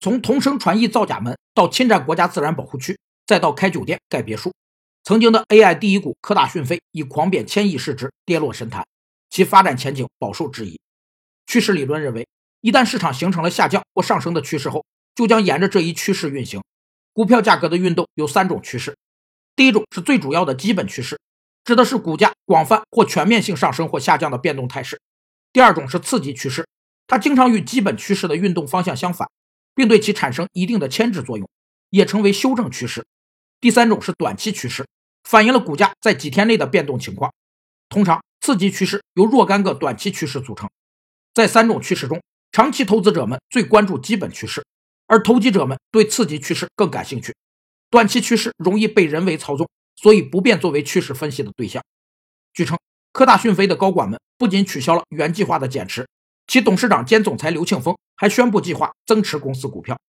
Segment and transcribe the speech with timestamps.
[0.00, 4.50] 从同声传译造假门到侵占国家自然保护区，再到开酒店盖别墅，
[5.04, 8.82] 曾经的 AI 第一股科大讯飞以狂贬千亿市值跌落神坛，
[9.28, 10.80] 其发展前景饱受质疑。
[11.46, 12.26] 趋势理论认为，
[12.62, 14.82] 一旦市场形成了下降或上升的趋势后，
[15.14, 16.62] 就将沿着这一趋势运行。
[17.12, 18.96] 股票价格的运动有三种趋势，
[19.54, 21.20] 第一种是最主要的基本趋势，
[21.62, 24.96] 指的是股价广泛或全面性上升或下降的变动态势；
[25.52, 26.66] 第二种是次级趋势，
[27.06, 29.28] 它经常与基本趋势的运动方向相反。
[29.80, 31.48] 并对其产生一定的牵制作用，
[31.88, 33.06] 也称为修正趋势。
[33.62, 34.86] 第三种是短期趋势，
[35.24, 37.32] 反映了股价在几天内的变动情况。
[37.88, 40.68] 通常，次级趋势由若干个短期趋势组成。
[41.32, 42.22] 在三种趋势中，
[42.52, 44.62] 长期投资者们最关注基本趋势，
[45.06, 47.34] 而投机者们对次级趋势更感兴趣。
[47.88, 51.82] 短期趋势容易被人为操纵，所以不便作为趋势分析的对象。
[52.52, 52.78] 据称，
[53.14, 56.06] 科大讯飞的高管们不仅取消了原计划的减持。
[56.50, 59.96] 其董事长兼总裁刘庆峰还宣布计划增持公司股票，